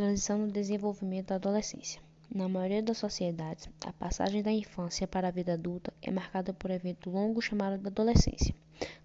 Transição 0.00 0.38
no 0.38 0.50
desenvolvimento 0.50 1.26
da 1.26 1.34
adolescência. 1.34 2.00
Na 2.34 2.48
maioria 2.48 2.82
das 2.82 2.96
sociedades, 2.96 3.68
a 3.84 3.92
passagem 3.92 4.42
da 4.42 4.50
infância 4.50 5.06
para 5.06 5.28
a 5.28 5.30
vida 5.30 5.52
adulta 5.52 5.92
é 6.00 6.10
marcada 6.10 6.54
por 6.54 6.70
um 6.70 6.74
evento 6.74 7.10
longo 7.10 7.42
chamado 7.42 7.86
adolescência. 7.86 8.54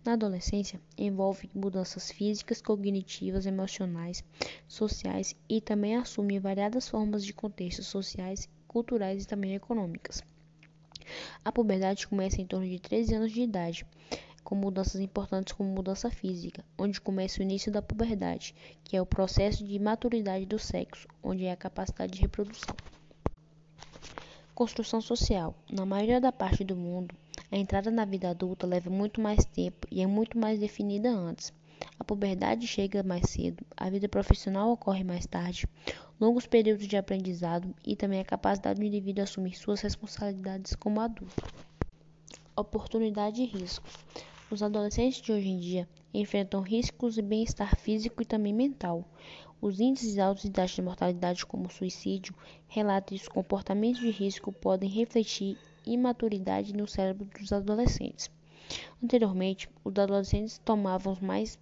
Na 0.06 0.14
adolescência, 0.14 0.80
envolve 0.98 1.50
mudanças 1.54 2.10
físicas, 2.10 2.62
cognitivas, 2.62 3.46
emocionais, 3.46 4.24
sociais 4.70 5.36
e 5.50 5.60
também 5.60 5.98
assume 5.98 6.40
variadas 6.40 6.88
formas 6.88 7.26
de 7.26 7.34
contextos 7.34 7.88
sociais, 7.88 8.48
culturais 8.66 9.26
e 9.26 9.28
também 9.28 9.54
econômicas. 9.54 10.24
A 11.44 11.52
puberdade 11.52 12.08
começa 12.08 12.42
em 12.42 12.48
torno 12.48 12.70
de 12.70 12.80
13 12.80 13.16
anos 13.16 13.34
de 13.34 13.42
idade, 13.42 13.86
com 14.46 14.56
mudanças 14.56 15.02
importantes 15.02 15.54
como 15.54 15.68
mudança 15.68 16.10
física, 16.12 16.64
onde 16.78 17.02
começa 17.02 17.40
o 17.40 17.44
início 17.44 17.72
da 17.72 17.82
puberdade, 17.82 18.54
que 18.84 18.96
é 18.96 19.02
o 19.02 19.06
processo 19.06 19.66
de 19.66 19.80
maturidade 19.80 20.46
do 20.46 20.60
sexo, 20.60 21.08
onde 21.24 21.46
é 21.46 21.52
a 21.52 21.58
capacidade 21.58 22.14
de 22.14 22.22
reprodução. 22.22 22.76
Construção 24.54 25.02
social. 25.02 25.56
Na 25.70 25.84
maioria 25.84 26.22
da 26.22 26.32
parte 26.32 26.64
do 26.64 26.76
mundo, 26.76 27.14
a 27.52 27.58
entrada 27.58 27.90
na 27.90 28.06
vida 28.06 28.30
adulta 28.30 28.68
leva 28.68 28.90
muito 28.90 29.20
mais 29.20 29.44
tempo 29.46 29.88
e 29.92 30.02
é 30.02 30.06
muito 30.08 30.38
mais 30.38 30.60
definida 30.60 31.10
antes. 31.10 31.52
A 32.00 32.04
puberdade 32.04 32.68
chega 32.68 33.02
mais 33.02 33.32
cedo, 33.32 33.66
a 33.76 33.90
vida 33.90 34.08
profissional 34.08 34.72
ocorre 34.72 35.04
mais 35.04 35.26
tarde, 35.26 35.68
longos 36.22 36.46
períodos 36.46 36.88
de 36.88 36.96
aprendizado 36.96 37.76
e 37.84 37.96
também 37.96 38.20
a 38.20 38.26
capacidade 38.26 38.80
do 38.80 38.86
indivíduo 38.86 39.24
assumir 39.24 39.56
suas 39.56 39.82
responsabilidades 39.82 40.76
como 40.76 41.02
adulto. 41.02 41.44
Oportunidade 42.56 43.42
e 43.42 43.46
risco. 43.46 43.86
Os 44.52 44.62
adolescentes 44.62 45.20
de 45.24 45.32
hoje 45.32 45.50
em 45.50 45.58
dia 45.58 45.90
enfrentam 46.14 46.62
riscos 46.62 47.16
de 47.16 47.22
bem-estar 47.24 47.76
físico 47.76 48.22
e 48.22 48.26
também 48.26 48.54
mental. 48.54 49.04
Os 49.60 49.80
índices 49.80 50.20
altos 50.20 50.44
de 50.44 50.52
taxa 50.52 50.76
de 50.76 50.84
mortalidade, 50.84 51.44
como 51.44 51.68
suicídio, 51.68 52.36
relatam 52.68 53.18
que 53.18 53.24
os 53.24 53.28
comportamentos 53.28 54.00
de 54.00 54.12
risco 54.12 54.52
podem 54.52 54.88
refletir 54.88 55.58
imaturidade 55.84 56.74
no 56.74 56.88
cérebro 56.88 57.26
dos 57.40 57.52
adolescentes. 57.52 58.30
Anteriormente, 59.04 59.68
os 59.84 59.98
adolescentes 59.98 60.60
tomavam 60.60 61.18
mais, 61.20 61.58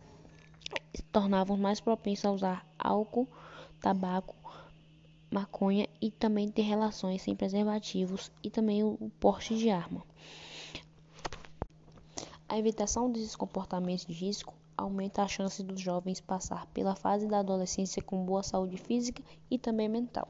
tornavam 1.10 1.56
mais 1.56 1.80
propensos 1.80 2.26
a 2.26 2.32
usar 2.32 2.68
álcool, 2.78 3.30
tabaco, 3.80 4.36
maconha 5.32 5.88
e 6.02 6.12
também 6.12 6.50
ter 6.50 6.64
relações 6.64 7.22
sem 7.22 7.34
preservativos 7.34 8.30
e 8.44 8.50
também 8.50 8.84
o 8.84 9.10
porte 9.22 9.58
de 9.58 9.70
arma. 9.70 10.04
A 12.54 12.60
evitação 12.60 13.12
desses 13.12 13.36
comportamentos 13.36 14.06
de 14.06 14.14
risco 14.14 14.54
aumenta 14.78 15.24
a 15.24 15.28
chance 15.28 15.64
dos 15.64 15.82
jovens 15.82 16.22
passar 16.22 16.68
pela 16.68 16.94
fase 16.94 17.28
da 17.28 17.40
adolescência 17.40 18.00
com 18.00 18.24
boa 18.24 18.44
saúde 18.44 18.78
física 18.78 19.24
e 19.50 19.58
também 19.58 19.90
mental. 19.90 20.28